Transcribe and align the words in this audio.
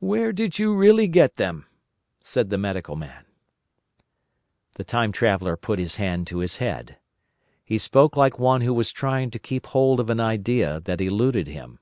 "Where 0.00 0.32
did 0.32 0.58
you 0.58 0.74
really 0.74 1.06
get 1.06 1.34
them?" 1.34 1.68
said 2.24 2.50
the 2.50 2.58
Medical 2.58 2.96
Man. 2.96 3.24
The 4.74 4.82
Time 4.82 5.12
Traveller 5.12 5.56
put 5.56 5.78
his 5.78 5.94
hand 5.94 6.26
to 6.26 6.38
his 6.38 6.56
head. 6.56 6.96
He 7.64 7.78
spoke 7.78 8.16
like 8.16 8.36
one 8.36 8.62
who 8.62 8.74
was 8.74 8.90
trying 8.90 9.30
to 9.30 9.38
keep 9.38 9.66
hold 9.66 10.00
of 10.00 10.10
an 10.10 10.18
idea 10.18 10.80
that 10.80 11.00
eluded 11.00 11.46
him. 11.46 11.78